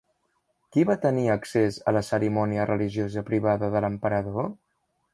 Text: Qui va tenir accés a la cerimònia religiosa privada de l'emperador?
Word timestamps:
Qui 0.75 0.85
va 0.91 0.95
tenir 1.03 1.25
accés 1.33 1.77
a 1.91 1.95
la 1.97 2.03
cerimònia 2.09 2.67
religiosa 2.73 3.27
privada 3.31 3.73
de 3.77 3.87
l'emperador? 3.87 4.53